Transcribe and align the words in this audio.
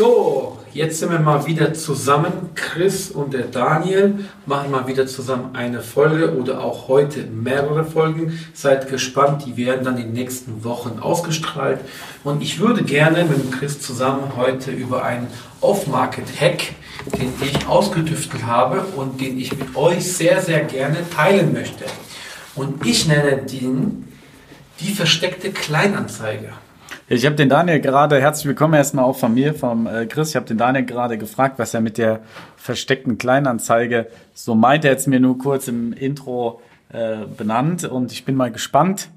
So, 0.00 0.56
jetzt 0.72 0.98
sind 0.98 1.12
wir 1.12 1.18
mal 1.18 1.46
wieder 1.46 1.74
zusammen. 1.74 2.32
Chris 2.54 3.10
und 3.10 3.34
der 3.34 3.42
Daniel 3.42 4.24
machen 4.46 4.70
mal 4.70 4.86
wieder 4.86 5.06
zusammen 5.06 5.50
eine 5.54 5.82
Folge 5.82 6.38
oder 6.38 6.64
auch 6.64 6.88
heute 6.88 7.24
mehrere 7.24 7.84
Folgen. 7.84 8.40
Seid 8.54 8.88
gespannt, 8.88 9.44
die 9.44 9.58
werden 9.58 9.84
dann 9.84 9.98
in 9.98 10.04
den 10.04 10.12
nächsten 10.14 10.64
Wochen 10.64 11.00
ausgestrahlt. 11.00 11.80
Und 12.24 12.40
ich 12.40 12.60
würde 12.60 12.82
gerne 12.82 13.26
mit 13.26 13.52
Chris 13.52 13.82
zusammen 13.82 14.36
heute 14.38 14.70
über 14.70 15.04
einen 15.04 15.26
Off-Market-Hack, 15.60 16.72
den 17.18 17.34
ich 17.42 17.66
ausgetüftelt 17.66 18.46
habe 18.46 18.80
und 18.96 19.20
den 19.20 19.38
ich 19.38 19.54
mit 19.54 19.76
euch 19.76 20.10
sehr, 20.10 20.40
sehr 20.40 20.64
gerne 20.64 20.96
teilen 21.14 21.52
möchte. 21.52 21.84
Und 22.54 22.86
ich 22.86 23.06
nenne 23.06 23.42
den 23.42 24.08
die 24.80 24.94
versteckte 24.94 25.52
Kleinanzeige. 25.52 26.54
Ich 27.12 27.26
habe 27.26 27.34
den 27.34 27.48
Daniel 27.48 27.80
gerade, 27.80 28.20
herzlich 28.20 28.46
willkommen 28.46 28.74
erstmal 28.74 29.04
auch 29.04 29.16
von 29.16 29.34
mir, 29.34 29.52
vom 29.52 29.88
äh, 29.88 30.06
Chris. 30.06 30.28
Ich 30.28 30.36
habe 30.36 30.46
den 30.46 30.58
Daniel 30.58 30.84
gerade 30.84 31.18
gefragt, 31.18 31.58
was 31.58 31.74
er 31.74 31.80
mit 31.80 31.98
der 31.98 32.20
versteckten 32.56 33.18
Kleinanzeige 33.18 34.06
so 34.32 34.54
meint. 34.54 34.84
Er 34.84 34.92
hat 34.92 34.98
es 34.98 35.08
mir 35.08 35.18
nur 35.18 35.36
kurz 35.36 35.66
im 35.66 35.92
Intro 35.92 36.62
äh, 36.92 37.16
benannt 37.36 37.82
und 37.82 38.12
ich 38.12 38.24
bin 38.24 38.36
mal 38.36 38.52
gespannt, 38.52 39.08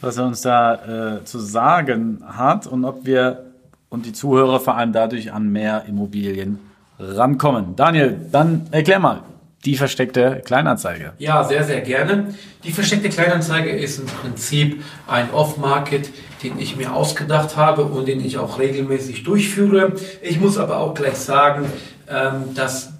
was 0.00 0.16
er 0.16 0.26
uns 0.26 0.40
da 0.40 1.18
äh, 1.18 1.24
zu 1.24 1.38
sagen 1.38 2.24
hat 2.26 2.66
und 2.66 2.84
ob 2.84 3.06
wir 3.06 3.44
und 3.90 4.06
die 4.06 4.12
Zuhörer 4.12 4.58
vor 4.58 4.76
allem 4.76 4.92
dadurch 4.92 5.32
an 5.32 5.52
mehr 5.52 5.84
Immobilien 5.86 6.58
rankommen. 6.98 7.76
Daniel, 7.76 8.16
dann 8.32 8.66
erklär 8.72 8.98
mal 8.98 9.22
die 9.66 9.76
versteckte 9.76 10.42
Kleinanzeige. 10.44 11.12
Ja, 11.18 11.42
sehr, 11.42 11.64
sehr 11.64 11.80
gerne. 11.80 12.34
Die 12.62 12.70
versteckte 12.72 13.08
Kleinanzeige 13.08 13.70
ist 13.70 13.98
im 13.98 14.06
Prinzip 14.06 14.82
ein 15.08 15.30
Off-Market, 15.30 16.08
den 16.42 16.58
ich 16.58 16.76
mir 16.76 16.94
ausgedacht 16.94 17.56
habe 17.56 17.84
und 17.84 18.06
den 18.06 18.24
ich 18.24 18.38
auch 18.38 18.60
regelmäßig 18.60 19.24
durchführe. 19.24 19.92
Ich 20.22 20.38
muss 20.38 20.56
aber 20.56 20.78
auch 20.78 20.94
gleich 20.94 21.16
sagen, 21.16 21.66
ähm, 22.08 22.54
dass 22.54 22.92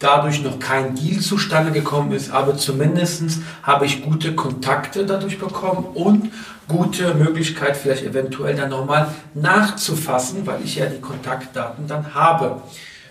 dadurch 0.00 0.42
noch 0.42 0.58
kein 0.58 0.96
Deal 0.96 1.20
zustande 1.20 1.70
gekommen 1.70 2.10
ist, 2.12 2.32
aber 2.32 2.56
zumindest 2.56 3.40
habe 3.62 3.86
ich 3.86 4.02
gute 4.02 4.34
Kontakte 4.34 5.06
dadurch 5.06 5.38
bekommen 5.38 5.84
und 5.94 6.32
gute 6.66 7.14
Möglichkeit, 7.14 7.76
vielleicht 7.76 8.04
eventuell 8.04 8.56
dann 8.56 8.70
nochmal 8.70 9.08
nachzufassen, 9.34 10.46
weil 10.46 10.60
ich 10.64 10.76
ja 10.76 10.86
die 10.86 11.00
Kontaktdaten 11.00 11.86
dann 11.86 12.14
habe. 12.14 12.62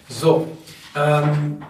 So, 0.10 0.58
ähm, 0.96 1.62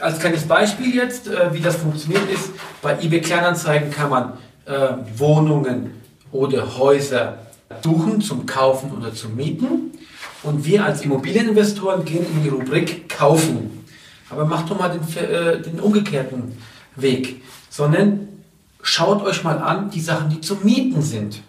als 0.00 0.18
kleines 0.18 0.42
Beispiel 0.44 0.94
jetzt, 0.94 1.28
äh, 1.28 1.52
wie 1.52 1.60
das 1.60 1.76
funktioniert 1.76 2.30
ist, 2.30 2.50
bei 2.82 2.98
eBay 3.00 3.20
Kleinanzeigen 3.20 3.90
kann 3.90 4.10
man 4.10 4.32
äh, 4.66 4.94
Wohnungen 5.16 5.92
oder 6.32 6.78
Häuser 6.78 7.38
suchen 7.82 8.20
zum 8.20 8.46
Kaufen 8.46 8.92
oder 8.92 9.14
zum 9.14 9.36
Mieten. 9.36 9.92
Und 10.42 10.64
wir 10.64 10.84
als 10.84 11.02
Immobilieninvestoren 11.02 12.04
gehen 12.04 12.24
in 12.24 12.42
die 12.42 12.48
Rubrik 12.48 13.08
Kaufen. 13.08 13.84
Aber 14.30 14.46
macht 14.46 14.70
doch 14.70 14.78
mal 14.78 14.88
den, 14.88 15.02
äh, 15.22 15.60
den 15.60 15.80
umgekehrten 15.80 16.56
Weg, 16.96 17.42
sondern 17.68 18.28
schaut 18.82 19.22
euch 19.22 19.44
mal 19.44 19.58
an 19.58 19.90
die 19.90 20.00
Sachen, 20.00 20.30
die 20.30 20.40
zum 20.40 20.64
Mieten 20.64 21.02
sind. 21.02 21.42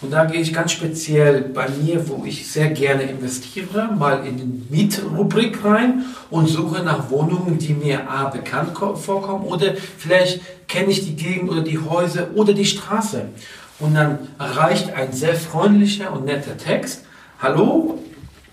Und 0.00 0.12
da 0.12 0.26
gehe 0.26 0.40
ich 0.40 0.52
ganz 0.52 0.70
speziell 0.70 1.40
bei 1.40 1.68
mir, 1.68 2.08
wo 2.08 2.24
ich 2.24 2.48
sehr 2.48 2.70
gerne 2.70 3.02
investiere, 3.02 3.88
mal 3.98 4.24
in 4.24 4.36
die 4.36 4.76
Mietrubrik 4.76 5.64
rein 5.64 6.04
und 6.30 6.46
suche 6.46 6.84
nach 6.84 7.10
Wohnungen, 7.10 7.58
die 7.58 7.74
mir 7.74 8.08
A 8.08 8.26
bekannt 8.26 8.78
vorkommen 8.78 9.44
oder 9.44 9.74
vielleicht 9.74 10.40
kenne 10.68 10.92
ich 10.92 11.04
die 11.04 11.16
Gegend 11.16 11.50
oder 11.50 11.62
die 11.62 11.78
Häuser 11.78 12.28
oder 12.36 12.52
die 12.52 12.64
Straße. 12.64 13.26
Und 13.80 13.94
dann 13.94 14.18
reicht 14.38 14.94
ein 14.94 15.12
sehr 15.12 15.34
freundlicher 15.34 16.12
und 16.12 16.26
netter 16.26 16.56
Text. 16.56 17.04
Hallo, 17.40 17.98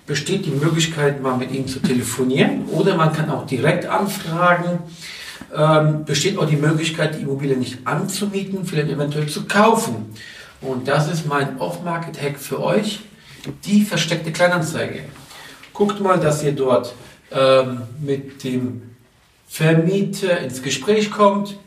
besteht 0.08 0.48
die 0.48 0.52
Möglichkeit, 0.52 1.22
mal 1.22 1.38
mit 1.38 1.52
Ihnen 1.52 1.68
zu 1.68 1.80
telefonieren 1.80 2.66
oder 2.72 2.96
man 2.96 3.14
kann 3.14 3.30
auch 3.30 3.46
direkt 3.46 3.86
anfragen. 3.86 4.80
Ähm, 5.56 6.06
besteht 6.06 6.40
auch 6.40 6.48
die 6.48 6.56
Möglichkeit, 6.56 7.16
die 7.16 7.22
Immobilie 7.22 7.56
nicht 7.56 7.86
anzumieten, 7.86 8.66
vielleicht 8.66 8.90
eventuell 8.90 9.28
zu 9.28 9.46
kaufen. 9.46 10.14
Und 10.66 10.88
das 10.88 11.08
ist 11.12 11.28
mein 11.28 11.60
Off-Market-Hack 11.60 12.40
für 12.40 12.62
euch, 12.62 13.02
die 13.66 13.84
versteckte 13.84 14.32
Kleinanzeige. 14.32 15.02
Guckt 15.74 16.02
mal, 16.02 16.20
dass 16.20 16.44
ihr 16.44 16.54
dort 16.54 16.96
ähm, 17.32 17.84
mit 18.02 18.44
dem 18.44 18.82
Vermieter 19.48 20.40
ins 20.40 20.64
Gespräch 20.64 21.12
kommt. 21.12 21.58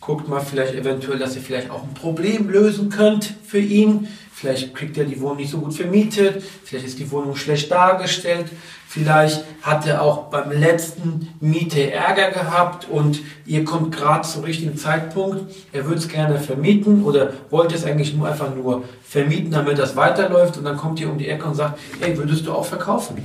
Guckt 0.00 0.28
mal 0.28 0.40
vielleicht 0.40 0.74
eventuell, 0.74 1.18
dass 1.18 1.36
ihr 1.36 1.42
vielleicht 1.42 1.70
auch 1.70 1.82
ein 1.82 1.92
Problem 1.92 2.48
lösen 2.48 2.88
könnt 2.88 3.34
für 3.44 3.58
ihn. 3.58 4.08
Vielleicht 4.38 4.74
kriegt 4.74 4.98
er 4.98 5.06
die 5.06 5.18
Wohnung 5.22 5.38
nicht 5.38 5.50
so 5.50 5.56
gut 5.56 5.72
vermietet. 5.72 6.44
Vielleicht 6.62 6.84
ist 6.84 6.98
die 6.98 7.10
Wohnung 7.10 7.36
schlecht 7.36 7.70
dargestellt. 7.70 8.44
Vielleicht 8.86 9.44
hat 9.62 9.86
er 9.86 10.02
auch 10.02 10.24
beim 10.24 10.50
letzten 10.50 11.30
Miete 11.40 11.90
Ärger 11.90 12.32
gehabt 12.32 12.86
und 12.90 13.22
ihr 13.46 13.64
kommt 13.64 13.96
gerade 13.96 14.28
zum 14.28 14.44
richtigen 14.44 14.76
Zeitpunkt. 14.76 15.54
Er 15.72 15.86
würde 15.86 16.00
es 16.00 16.08
gerne 16.08 16.38
vermieten 16.38 17.02
oder 17.02 17.32
wollte 17.48 17.76
es 17.76 17.86
eigentlich 17.86 18.12
nur 18.12 18.28
einfach 18.28 18.54
nur 18.54 18.84
vermieten, 19.02 19.52
damit 19.52 19.78
das 19.78 19.96
weiterläuft. 19.96 20.58
Und 20.58 20.64
dann 20.64 20.76
kommt 20.76 21.00
ihr 21.00 21.08
um 21.08 21.16
die 21.16 21.30
Ecke 21.30 21.46
und 21.46 21.54
sagt, 21.54 21.78
hey, 22.00 22.14
würdest 22.18 22.46
du 22.46 22.52
auch 22.52 22.66
verkaufen? 22.66 23.16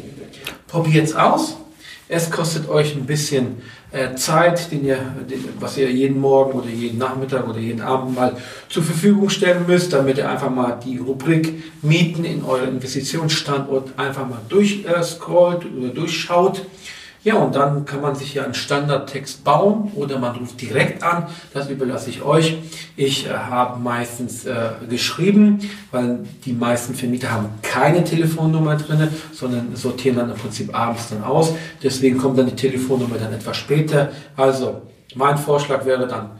Probiert 0.67 1.07
es 1.07 1.13
aus. 1.13 1.57
Es 2.13 2.29
kostet 2.29 2.67
euch 2.67 2.93
ein 2.93 3.05
bisschen 3.05 3.61
äh, 3.93 4.15
Zeit, 4.15 4.69
den 4.73 4.83
ihr, 4.83 4.97
den, 5.29 5.47
was 5.61 5.77
ihr 5.77 5.89
jeden 5.89 6.19
Morgen 6.19 6.59
oder 6.59 6.67
jeden 6.67 6.97
Nachmittag 6.97 7.47
oder 7.47 7.57
jeden 7.57 7.79
Abend 7.79 8.15
mal 8.15 8.35
zur 8.67 8.83
Verfügung 8.83 9.29
stellen 9.29 9.65
müsst, 9.65 9.93
damit 9.93 10.17
ihr 10.17 10.29
einfach 10.29 10.49
mal 10.49 10.77
die 10.83 10.97
Rubrik 10.97 11.63
Mieten 11.81 12.25
in 12.25 12.43
eurem 12.43 12.67
Investitionsstandort 12.71 13.97
einfach 13.97 14.27
mal 14.27 14.41
durchscrollt 14.49 15.65
oder 15.65 15.87
durchschaut. 15.87 16.65
Ja, 17.23 17.35
und 17.35 17.53
dann 17.53 17.85
kann 17.85 18.01
man 18.01 18.15
sich 18.15 18.33
ja 18.33 18.43
einen 18.43 18.55
Standardtext 18.55 19.43
bauen 19.43 19.91
oder 19.93 20.17
man 20.17 20.35
ruft 20.37 20.59
direkt 20.59 21.03
an. 21.03 21.27
Das 21.53 21.69
überlasse 21.69 22.09
ich 22.09 22.23
euch. 22.23 22.57
Ich 22.95 23.27
äh, 23.27 23.29
habe 23.29 23.79
meistens 23.79 24.45
äh, 24.45 24.69
geschrieben, 24.89 25.59
weil 25.91 26.19
die 26.45 26.53
meisten 26.53 26.95
Vermieter 26.95 27.31
haben 27.31 27.49
keine 27.61 28.03
Telefonnummer 28.03 28.75
drin, 28.75 29.07
sondern 29.33 29.75
sortieren 29.75 30.17
dann 30.17 30.31
im 30.31 30.35
Prinzip 30.35 30.75
abends 30.75 31.09
dann 31.09 31.23
aus. 31.23 31.53
Deswegen 31.83 32.17
kommt 32.17 32.39
dann 32.39 32.47
die 32.47 32.55
Telefonnummer 32.55 33.19
dann 33.19 33.33
etwas 33.33 33.55
später. 33.55 34.11
Also, 34.35 34.81
mein 35.13 35.37
Vorschlag 35.37 35.85
wäre 35.85 36.07
dann, 36.07 36.31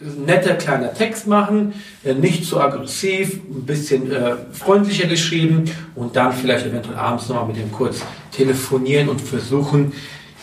netter 0.00 0.54
kleiner 0.54 0.94
Text 0.94 1.26
machen, 1.26 1.74
äh, 2.04 2.14
nicht 2.14 2.44
zu 2.44 2.60
aggressiv, 2.60 3.34
ein 3.34 3.66
bisschen 3.66 4.10
äh, 4.12 4.36
freundlicher 4.52 5.08
geschrieben 5.08 5.64
und 5.94 6.16
dann 6.16 6.32
vielleicht 6.32 6.66
eventuell 6.66 6.96
abends 6.96 7.28
nochmal 7.28 7.46
mit 7.46 7.56
dem 7.56 7.72
kurz 7.72 8.02
telefonieren 8.30 9.08
und 9.08 9.20
versuchen, 9.20 9.92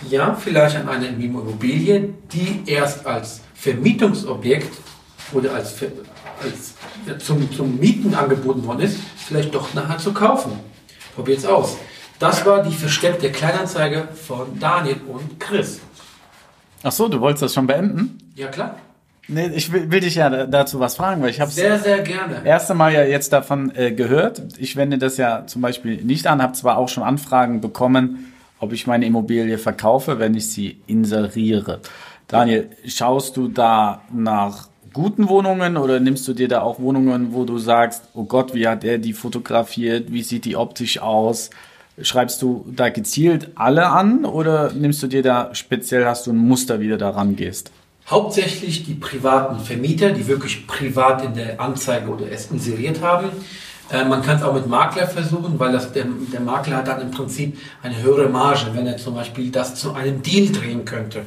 ja, 0.09 0.33
vielleicht 0.33 0.75
an 0.75 0.89
eine 0.89 1.07
Immobilie, 1.07 2.13
die 2.31 2.63
erst 2.65 3.05
als 3.05 3.41
Vermietungsobjekt 3.55 4.71
oder 5.33 5.53
als, 5.53 5.75
als 6.41 7.25
zum, 7.25 7.51
zum 7.51 7.79
Mieten 7.79 8.13
angeboten 8.13 8.65
worden 8.65 8.81
ist, 8.81 8.97
vielleicht 9.17 9.53
doch 9.53 9.73
nachher 9.73 9.97
zu 9.97 10.13
kaufen. 10.13 10.51
Probiert 11.15 11.39
es 11.39 11.45
aus. 11.45 11.77
Das 12.19 12.45
war 12.45 12.63
die 12.63 12.73
versteckte 12.73 13.31
Kleinanzeige 13.31 14.07
von 14.13 14.59
Daniel 14.59 14.97
und 15.07 15.39
Chris. 15.39 15.79
Ach 16.83 16.91
so, 16.91 17.07
du 17.07 17.19
wolltest 17.19 17.43
das 17.43 17.53
schon 17.53 17.67
beenden? 17.67 18.17
Ja, 18.35 18.47
klar. 18.47 18.77
Nee, 19.27 19.47
ich 19.47 19.71
will, 19.73 19.91
will 19.91 19.99
dich 19.99 20.15
ja 20.15 20.45
dazu 20.45 20.79
was 20.79 20.95
fragen, 20.95 21.21
weil 21.21 21.31
ich 21.31 21.41
habe 21.41 21.51
sehr, 21.51 21.77
sehr 21.79 21.99
gerne. 21.99 22.45
Erste 22.45 22.73
Mal 22.73 22.93
ja 22.93 23.03
jetzt 23.03 23.33
davon 23.33 23.75
äh, 23.75 23.91
gehört. 23.91 24.41
Ich 24.57 24.77
wende 24.77 24.97
das 24.97 25.17
ja 25.17 25.45
zum 25.47 25.61
Beispiel 25.61 26.01
nicht 26.01 26.27
an, 26.27 26.41
habe 26.41 26.53
zwar 26.53 26.77
auch 26.77 26.87
schon 26.87 27.03
Anfragen 27.03 27.59
bekommen, 27.59 28.31
ob 28.59 28.73
ich 28.73 28.87
meine 28.87 29.05
Immobilie 29.05 29.57
verkaufe, 29.57 30.19
wenn 30.19 30.35
ich 30.35 30.49
sie 30.49 30.79
inseriere. 30.87 31.79
Daniel, 32.27 32.69
schaust 32.85 33.37
du 33.37 33.47
da 33.47 34.01
nach 34.11 34.67
guten 34.93 35.29
Wohnungen 35.29 35.77
oder 35.77 35.99
nimmst 35.99 36.27
du 36.27 36.33
dir 36.33 36.47
da 36.47 36.61
auch 36.61 36.79
Wohnungen, 36.79 37.33
wo 37.33 37.45
du 37.45 37.57
sagst, 37.59 38.03
oh 38.13 38.23
Gott, 38.23 38.53
wie 38.53 38.67
hat 38.67 38.83
er 38.83 38.97
die 38.97 39.13
fotografiert, 39.13 40.11
wie 40.11 40.23
sieht 40.23 40.45
die 40.45 40.55
optisch 40.55 40.99
aus? 40.99 41.51
Schreibst 42.01 42.41
du 42.41 42.65
da 42.75 42.89
gezielt 42.89 43.51
alle 43.55 43.87
an 43.87 44.25
oder 44.25 44.71
nimmst 44.73 45.01
du 45.03 45.07
dir 45.07 45.23
da 45.23 45.53
speziell, 45.55 46.05
hast 46.05 46.27
du 46.27 46.31
ein 46.31 46.37
Muster, 46.37 46.79
wie 46.79 46.89
du 46.89 46.97
da 46.97 47.11
rangehst? 47.11 47.71
Hauptsächlich 48.09 48.85
die 48.85 48.93
privaten 48.93 49.59
Vermieter, 49.59 50.11
die 50.11 50.27
wirklich 50.27 50.65
privat 50.65 51.23
in 51.23 51.33
der 51.33 51.59
Anzeige 51.59 52.09
oder 52.09 52.31
es 52.31 52.49
inseriert 52.51 53.01
haben. 53.01 53.29
Äh, 53.91 54.05
man 54.05 54.21
kann 54.21 54.37
es 54.37 54.43
auch 54.43 54.53
mit 54.53 54.67
Makler 54.67 55.07
versuchen, 55.07 55.59
weil 55.59 55.71
das, 55.71 55.91
der, 55.93 56.05
der 56.33 56.41
Makler 56.41 56.77
hat 56.77 56.87
dann 56.87 57.01
im 57.01 57.11
Prinzip 57.11 57.57
eine 57.81 58.01
höhere 58.01 58.27
Marge, 58.27 58.67
wenn 58.73 58.87
er 58.87 58.97
zum 58.97 59.15
Beispiel 59.15 59.49
das 59.49 59.75
zu 59.75 59.93
einem 59.93 60.21
Deal 60.21 60.51
drehen 60.51 60.83
könnte. 60.85 61.23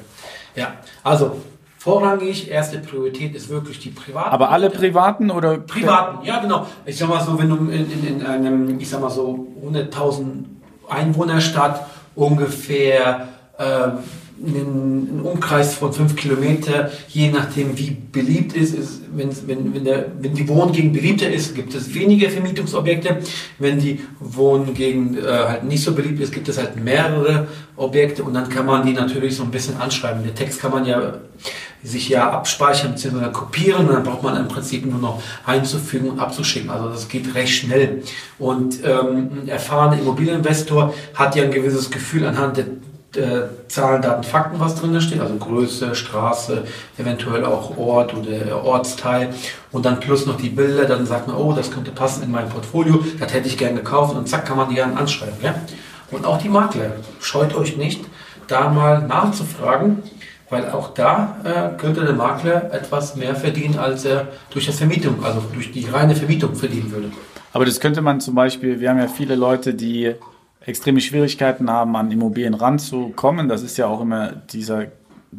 Ja, 0.54 0.74
also 1.02 1.36
vorrangig, 1.78 2.50
erste 2.50 2.78
Priorität 2.78 3.34
ist 3.34 3.48
wirklich 3.48 3.78
die 3.78 3.90
privaten. 3.90 4.30
Aber 4.30 4.50
alle 4.50 4.68
privaten 4.68 5.30
oder? 5.30 5.58
Privaten, 5.58 6.24
ja 6.26 6.40
genau. 6.40 6.66
Ich 6.84 6.98
sag 6.98 7.08
mal 7.08 7.24
so, 7.24 7.38
wenn 7.38 7.48
du 7.48 7.56
in, 7.70 7.90
in, 7.90 8.06
in 8.20 8.26
einem, 8.26 8.78
ich 8.78 8.88
sag 8.90 9.00
mal 9.00 9.10
so 9.10 9.46
100.000 9.64 10.44
Einwohnerstadt 10.88 11.86
ungefähr 12.14 13.28
ähm, 13.58 13.98
einen 14.44 15.20
Umkreis 15.22 15.74
von 15.74 15.92
fünf 15.92 16.16
Kilometer, 16.16 16.90
je 17.08 17.30
nachdem 17.30 17.76
wie 17.76 17.96
beliebt 18.12 18.54
ist, 18.54 18.74
ist 18.74 19.00
wenn, 19.12 19.30
wenn, 19.46 19.74
wenn, 19.74 19.84
der, 19.84 20.06
wenn 20.20 20.34
die 20.34 20.48
Wohngegend 20.48 20.92
beliebter 20.92 21.30
ist, 21.30 21.54
gibt 21.54 21.74
es 21.74 21.92
weniger 21.94 22.30
Vermietungsobjekte. 22.30 23.18
Wenn 23.58 23.78
die 23.78 24.00
Wohngegend 24.20 25.18
äh, 25.18 25.22
halt 25.26 25.64
nicht 25.64 25.82
so 25.82 25.92
beliebt 25.92 26.20
ist, 26.20 26.32
gibt 26.32 26.48
es 26.48 26.58
halt 26.58 26.82
mehrere 26.82 27.48
Objekte 27.76 28.22
und 28.22 28.34
dann 28.34 28.48
kann 28.48 28.66
man 28.66 28.86
die 28.86 28.92
natürlich 28.92 29.36
so 29.36 29.42
ein 29.42 29.50
bisschen 29.50 29.76
anschreiben. 29.76 30.22
Der 30.22 30.34
Text 30.34 30.60
kann 30.60 30.70
man 30.70 30.84
ja 30.84 31.14
sich 31.82 32.10
ja 32.10 32.30
abspeichern 32.30 32.92
bzw. 32.92 33.30
kopieren 33.32 33.88
und 33.88 33.94
dann 33.94 34.02
braucht 34.02 34.22
man 34.22 34.36
im 34.36 34.48
Prinzip 34.48 34.84
nur 34.84 35.00
noch 35.00 35.22
einzufügen 35.46 36.10
und 36.10 36.18
abzuschicken. 36.18 36.68
Also 36.68 36.90
das 36.90 37.08
geht 37.08 37.34
recht 37.34 37.54
schnell. 37.54 38.02
Und 38.38 38.84
ähm, 38.84 39.30
ein 39.42 39.48
erfahrener 39.48 40.00
Immobilieninvestor 40.00 40.94
hat 41.14 41.36
ja 41.36 41.44
ein 41.44 41.50
gewisses 41.50 41.90
Gefühl 41.90 42.26
anhand 42.26 42.58
der 42.58 42.66
äh, 43.16 43.42
Zahlen, 43.68 44.02
Daten, 44.02 44.22
Fakten, 44.22 44.60
was 44.60 44.74
drin 44.76 45.00
steht, 45.00 45.20
also 45.20 45.34
Größe, 45.36 45.94
Straße, 45.94 46.64
eventuell 46.98 47.44
auch 47.44 47.76
Ort 47.76 48.14
oder 48.14 48.64
Ortsteil 48.64 49.34
und 49.72 49.84
dann 49.84 50.00
plus 50.00 50.26
noch 50.26 50.36
die 50.36 50.50
Bilder, 50.50 50.84
dann 50.84 51.06
sagt 51.06 51.26
man, 51.26 51.36
oh, 51.36 51.52
das 51.52 51.70
könnte 51.70 51.90
passen 51.90 52.22
in 52.22 52.30
mein 52.30 52.48
Portfolio, 52.48 53.04
das 53.18 53.32
hätte 53.32 53.48
ich 53.48 53.58
gern 53.58 53.74
gekauft 53.74 54.14
und 54.14 54.28
zack, 54.28 54.46
kann 54.46 54.56
man 54.56 54.68
die 54.68 54.76
dann 54.76 54.96
anschreiben. 54.96 55.34
Ja? 55.42 55.54
Und 56.10 56.26
auch 56.26 56.38
die 56.38 56.48
Makler, 56.48 56.92
scheut 57.20 57.54
euch 57.54 57.76
nicht, 57.76 58.04
da 58.46 58.68
mal 58.68 59.06
nachzufragen, 59.06 60.02
weil 60.48 60.68
auch 60.70 60.94
da 60.94 61.36
äh, 61.44 61.78
könnte 61.78 62.04
der 62.04 62.14
Makler 62.14 62.72
etwas 62.72 63.16
mehr 63.16 63.36
verdienen, 63.36 63.78
als 63.78 64.04
er 64.04 64.28
durch 64.50 64.66
das 64.66 64.76
Vermietung, 64.76 65.24
also 65.24 65.42
durch 65.54 65.70
die 65.72 65.86
reine 65.86 66.16
Vermietung 66.16 66.56
verdienen 66.56 66.90
würde. 66.90 67.12
Aber 67.52 67.64
das 67.64 67.80
könnte 67.80 68.00
man 68.00 68.20
zum 68.20 68.34
Beispiel, 68.34 68.80
wir 68.80 68.90
haben 68.90 68.98
ja 68.98 69.08
viele 69.08 69.34
Leute, 69.34 69.74
die 69.74 70.14
extreme 70.60 71.00
Schwierigkeiten 71.00 71.70
haben, 71.70 71.96
an 71.96 72.10
Immobilien 72.10 72.54
ranzukommen. 72.54 73.48
Das 73.48 73.62
ist 73.62 73.76
ja 73.76 73.86
auch 73.86 74.00
immer 74.00 74.32
dieser, 74.52 74.86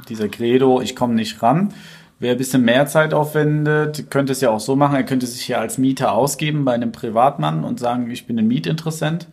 dieser 0.10 0.28
Credo, 0.30 0.82
ich 0.82 0.96
komme 0.96 1.14
nicht 1.14 1.42
ran. 1.42 1.74
Wer 2.20 2.34
ein 2.34 2.38
bisschen 2.38 2.64
mehr 2.64 2.86
Zeit 2.86 3.14
aufwendet, 3.14 4.12
könnte 4.12 4.32
es 4.32 4.42
ja 4.42 4.52
auch 4.52 4.60
so 4.60 4.76
machen, 4.76 4.96
er 4.96 5.04
könnte 5.04 5.26
sich 5.26 5.48
ja 5.48 5.60
als 5.60 5.80
Mieter 5.80 6.12
ausgeben 6.14 6.66
bei 6.66 6.74
einem 6.74 6.92
Privatmann 6.92 7.64
und 7.64 7.80
sagen, 7.80 8.12
ich 8.12 8.28
bin 8.28 8.38
ein 8.38 8.48
Mietinteressent 8.48 9.28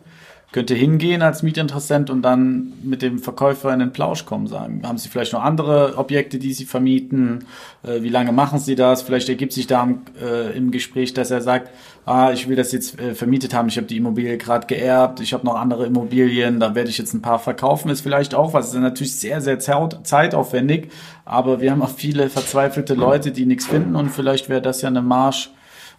könnte 0.51 0.73
hingehen 0.73 1.21
als 1.21 1.43
Mietinteressent 1.43 2.09
und 2.09 2.23
dann 2.23 2.73
mit 2.81 3.03
dem 3.03 3.19
Verkäufer 3.19 3.71
in 3.71 3.79
den 3.79 3.91
Plausch 3.91 4.25
kommen, 4.25 4.47
sagen, 4.47 4.81
haben 4.83 4.97
Sie 4.97 5.07
vielleicht 5.07 5.33
noch 5.33 5.43
andere 5.43 5.95
Objekte, 5.97 6.39
die 6.39 6.53
Sie 6.53 6.65
vermieten? 6.65 7.45
Äh, 7.83 8.01
wie 8.01 8.09
lange 8.09 8.31
machen 8.31 8.57
Sie 8.57 8.73
das? 8.73 9.03
Vielleicht 9.03 9.29
ergibt 9.29 9.53
sich 9.53 9.67
da 9.67 9.87
äh, 10.19 10.57
im 10.57 10.71
Gespräch, 10.71 11.13
dass 11.13 11.29
er 11.29 11.41
sagt, 11.41 11.69
ah, 12.05 12.31
ich 12.31 12.49
will 12.49 12.55
das 12.55 12.71
jetzt 12.71 12.99
äh, 12.99 13.13
vermietet 13.13 13.53
haben, 13.53 13.67
ich 13.67 13.77
habe 13.77 13.85
die 13.85 13.97
Immobilie 13.97 14.39
gerade 14.39 14.65
geerbt, 14.65 15.19
ich 15.19 15.33
habe 15.33 15.45
noch 15.45 15.55
andere 15.55 15.85
Immobilien, 15.85 16.59
da 16.59 16.73
werde 16.73 16.89
ich 16.89 16.97
jetzt 16.97 17.13
ein 17.13 17.21
paar 17.21 17.37
verkaufen, 17.37 17.91
ist 17.91 18.01
vielleicht 18.01 18.33
auch 18.33 18.53
was. 18.53 18.73
Ist 18.73 18.79
natürlich 18.79 19.15
sehr, 19.15 19.41
sehr 19.41 19.59
zeitaufwendig, 19.59 20.89
aber 21.25 21.61
wir 21.61 21.69
haben 21.69 21.83
auch 21.83 21.89
viele 21.89 22.27
verzweifelte 22.27 22.95
Leute, 22.95 23.31
die 23.31 23.45
nichts 23.45 23.67
finden 23.67 23.95
und 23.95 24.09
vielleicht 24.09 24.49
wäre 24.49 24.63
das 24.63 24.81
ja 24.81 24.87
eine 24.87 25.03
Marsch, 25.03 25.51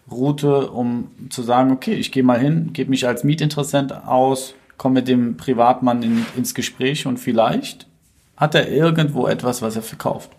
Route, 0.09 0.71
um 0.71 1.09
zu 1.29 1.41
sagen, 1.41 1.71
okay, 1.71 1.93
ich 1.93 2.11
gehe 2.11 2.23
mal 2.23 2.39
hin, 2.39 2.71
gebe 2.73 2.89
mich 2.89 3.07
als 3.07 3.23
Mietinteressent 3.23 4.05
aus, 4.05 4.53
komme 4.77 4.95
mit 4.95 5.07
dem 5.07 5.37
Privatmann 5.37 6.01
in, 6.03 6.25
ins 6.35 6.53
Gespräch 6.55 7.05
und 7.05 7.17
vielleicht 7.17 7.87
hat 8.35 8.55
er 8.55 8.69
irgendwo 8.69 9.27
etwas, 9.27 9.61
was 9.61 9.75
er 9.75 9.83
verkauft. 9.83 10.31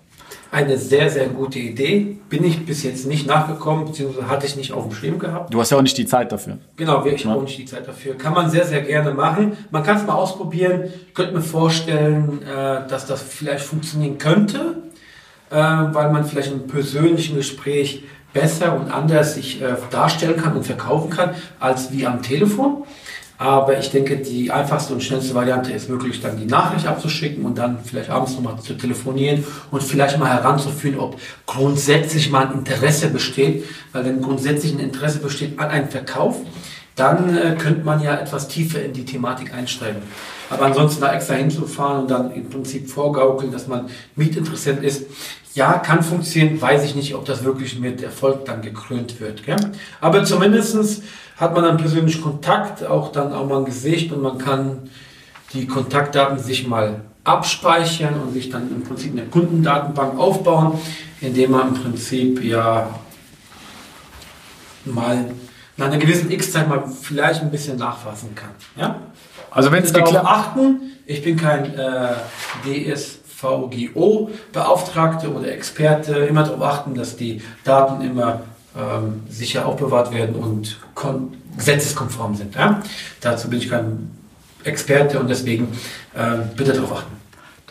Eine 0.50 0.76
sehr, 0.76 1.08
sehr 1.08 1.28
gute 1.28 1.58
Idee. 1.58 2.18
Bin 2.28 2.44
ich 2.44 2.66
bis 2.66 2.82
jetzt 2.82 3.06
nicht 3.06 3.26
nachgekommen, 3.26 3.86
beziehungsweise 3.86 4.28
hatte 4.28 4.44
ich 4.44 4.56
nicht 4.56 4.72
auf 4.72 4.86
dem 4.86 4.92
Schirm 4.92 5.18
gehabt. 5.18 5.52
Du 5.52 5.58
hast 5.58 5.70
ja 5.70 5.78
auch 5.78 5.82
nicht 5.82 5.96
die 5.96 6.04
Zeit 6.04 6.30
dafür. 6.30 6.58
Genau, 6.76 7.06
ich 7.06 7.24
habe 7.24 7.38
auch 7.38 7.42
nicht 7.42 7.56
die 7.56 7.64
Zeit 7.64 7.88
dafür. 7.88 8.18
Kann 8.18 8.34
man 8.34 8.50
sehr, 8.50 8.66
sehr 8.66 8.82
gerne 8.82 9.12
machen. 9.12 9.56
Man 9.70 9.82
kann 9.82 9.96
es 9.96 10.06
mal 10.06 10.14
ausprobieren. 10.14 10.90
Ich 11.08 11.14
könnte 11.14 11.32
mir 11.32 11.40
vorstellen, 11.40 12.42
äh, 12.42 12.86
dass 12.86 13.06
das 13.06 13.22
vielleicht 13.22 13.64
funktionieren 13.64 14.18
könnte, 14.18 14.82
äh, 15.50 15.54
weil 15.54 16.12
man 16.12 16.26
vielleicht 16.26 16.52
im 16.52 16.66
persönlichen 16.66 17.36
Gespräch 17.36 18.04
besser 18.32 18.74
und 18.74 18.90
anders 18.90 19.34
sich 19.34 19.60
äh, 19.60 19.74
darstellen 19.90 20.36
kann 20.36 20.56
und 20.56 20.64
verkaufen 20.64 21.10
kann, 21.10 21.34
als 21.60 21.92
wie 21.92 22.06
am 22.06 22.22
Telefon. 22.22 22.84
Aber 23.42 23.76
ich 23.76 23.90
denke, 23.90 24.18
die 24.18 24.52
einfachste 24.52 24.92
und 24.94 25.02
schnellste 25.02 25.34
Variante 25.34 25.72
ist 25.72 25.88
wirklich 25.88 26.20
dann 26.20 26.38
die 26.38 26.46
Nachricht 26.46 26.86
abzuschicken 26.86 27.44
und 27.44 27.58
dann 27.58 27.78
vielleicht 27.82 28.08
abends 28.08 28.34
nochmal 28.34 28.60
zu 28.60 28.74
telefonieren 28.74 29.44
und 29.72 29.82
vielleicht 29.82 30.16
mal 30.20 30.28
heranzuführen, 30.28 31.00
ob 31.00 31.18
grundsätzlich 31.44 32.30
mal 32.30 32.46
ein 32.46 32.58
Interesse 32.58 33.08
besteht. 33.08 33.64
Weil 33.90 34.04
wenn 34.04 34.22
grundsätzlich 34.22 34.72
ein 34.72 34.78
Interesse 34.78 35.18
besteht 35.18 35.58
an 35.58 35.70
einem 35.70 35.88
Verkauf, 35.88 36.36
dann 36.96 37.36
äh, 37.36 37.56
könnte 37.58 37.84
man 37.84 38.02
ja 38.02 38.14
etwas 38.14 38.48
tiefer 38.48 38.82
in 38.82 38.92
die 38.92 39.04
Thematik 39.04 39.54
einsteigen. 39.54 40.02
Aber 40.50 40.66
ansonsten 40.66 41.00
da 41.00 41.14
extra 41.14 41.34
hinzufahren 41.34 42.02
und 42.02 42.10
dann 42.10 42.32
im 42.32 42.50
Prinzip 42.50 42.90
vorgaukeln, 42.90 43.50
dass 43.50 43.66
man 43.68 43.88
Mietinteressent 44.16 44.82
ist, 44.84 45.06
ja, 45.54 45.74
kann 45.74 46.02
funktionieren, 46.02 46.60
weiß 46.60 46.84
ich 46.84 46.94
nicht, 46.94 47.14
ob 47.14 47.24
das 47.24 47.44
wirklich 47.44 47.78
mit 47.78 48.02
Erfolg 48.02 48.44
dann 48.46 48.62
gekrönt 48.62 49.20
wird. 49.20 49.44
Gell? 49.44 49.56
Aber 50.00 50.24
zumindestens 50.24 51.02
hat 51.36 51.54
man 51.54 51.64
dann 51.64 51.76
persönlich 51.76 52.22
Kontakt, 52.22 52.84
auch 52.84 53.12
dann 53.12 53.32
auch 53.32 53.46
mal 53.46 53.58
ein 53.58 53.64
Gesicht 53.64 54.12
und 54.12 54.22
man 54.22 54.38
kann 54.38 54.90
die 55.52 55.66
Kontaktdaten 55.66 56.38
sich 56.38 56.66
mal 56.66 57.02
abspeichern 57.24 58.14
und 58.20 58.32
sich 58.32 58.50
dann 58.50 58.70
im 58.70 58.82
Prinzip 58.82 59.12
eine 59.12 59.26
Kundendatenbank 59.26 60.18
aufbauen, 60.18 60.78
indem 61.20 61.52
man 61.52 61.68
im 61.68 61.74
Prinzip 61.74 62.42
ja 62.42 62.88
mal 64.84 65.26
nach 65.76 65.86
einer 65.86 65.98
gewissen 65.98 66.30
X-Zeit 66.30 66.68
mal 66.68 66.84
vielleicht 67.00 67.42
ein 67.42 67.50
bisschen 67.50 67.78
nachfassen 67.78 68.34
kann. 68.34 68.50
Ja? 68.76 69.00
Also 69.50 69.72
wenn 69.72 69.82
es 69.82 69.92
geklappt 69.92 70.26
achten, 70.26 70.80
ich 71.06 71.22
bin 71.22 71.36
kein 71.36 71.74
äh, 71.74 72.14
DS 72.64 73.18
VGO-Beauftragte 73.36 75.32
oder 75.32 75.52
Experte 75.52 76.14
immer 76.14 76.44
darauf 76.44 76.62
achten, 76.62 76.94
dass 76.94 77.16
die 77.16 77.42
Daten 77.64 78.02
immer 78.02 78.42
ähm, 78.76 79.22
sicher 79.28 79.66
aufbewahrt 79.66 80.14
werden 80.14 80.36
und 80.36 80.78
gesetzeskonform 81.56 82.36
sind. 82.36 82.54
Ja? 82.54 82.82
Dazu 83.20 83.50
bin 83.50 83.58
ich 83.58 83.68
kein 83.68 84.10
Experte 84.64 85.18
und 85.18 85.28
deswegen 85.28 85.68
äh, 86.14 86.38
bitte 86.56 86.72
darauf 86.72 86.92
achten. 86.98 87.22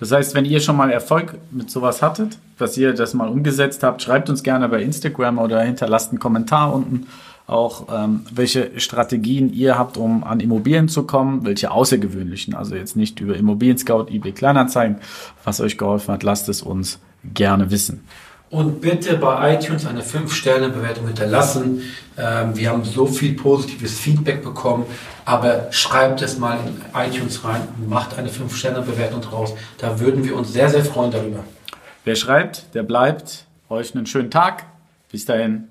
Das 0.02 0.12
heißt, 0.12 0.34
wenn 0.34 0.46
ihr 0.46 0.60
schon 0.60 0.76
mal 0.76 0.90
Erfolg 0.92 1.36
mit 1.52 1.70
sowas 1.70 2.02
hattet, 2.02 2.40
dass 2.58 2.76
ihr 2.76 2.94
das 2.94 3.14
mal 3.14 3.30
umgesetzt 3.30 3.84
habt, 3.84 4.02
schreibt 4.02 4.30
uns 4.30 4.42
gerne 4.42 4.68
bei 4.68 4.82
Instagram 4.82 5.38
oder 5.38 5.62
hinterlasst 5.62 6.10
einen 6.10 6.20
Kommentar 6.20 6.74
unten 6.74 7.08
auch, 7.48 7.88
ähm, 7.92 8.26
welche 8.32 8.80
Strategien 8.80 9.54
ihr 9.54 9.78
habt, 9.78 9.98
um 9.98 10.24
an 10.24 10.40
Immobilien 10.40 10.88
zu 10.88 11.04
kommen, 11.04 11.46
welche 11.46 11.72
außergewöhnlichen, 11.72 12.56
also 12.56 12.76
jetzt 12.76 12.96
nicht 12.96 13.20
über 13.20 13.36
Immobilien 13.36 13.78
Scout, 13.78 14.08
eBay 14.10 14.32
Kleinanzeigen, 14.32 14.98
was 15.44 15.60
euch 15.60 15.78
geholfen 15.78 16.14
hat, 16.14 16.24
lasst 16.24 16.50
es 16.50 16.62
uns 16.62 17.00
gerne 17.34 17.72
wissen. 17.72 18.04
Und 18.52 18.82
bitte 18.82 19.16
bei 19.16 19.56
iTunes 19.56 19.86
eine 19.86 20.02
5-Sterne-Bewertung 20.02 21.08
hinterlassen. 21.08 21.84
Ähm, 22.18 22.56
wir 22.58 22.70
haben 22.70 22.84
so 22.84 23.06
viel 23.06 23.34
positives 23.34 23.98
Feedback 23.98 24.44
bekommen, 24.44 24.86
aber 25.24 25.72
schreibt 25.72 26.22
es 26.22 26.38
mal 26.38 26.60
in 26.68 26.82
iTunes 26.94 27.46
rein 27.46 27.62
und 27.78 27.90
macht 27.90 28.18
eine 28.18 28.30
5-Sterne-Bewertung 28.30 29.22
draus. 29.22 29.54
Da 29.78 30.02
würden 30.02 30.26
wir 30.26 30.36
uns 30.36 30.52
sehr, 30.52 30.70
sehr 30.70 30.84
freuen 30.84 31.12
darüber. 31.12 31.46
Wer 32.04 32.16
schreibt, 32.18 32.76
der 32.76 32.84
bleibt. 32.84 33.46
Euch 33.70 33.96
einen 33.96 34.06
schönen 34.06 34.32
Tag. 34.32 34.66
Bis 35.10 35.24
dahin. 35.24 35.71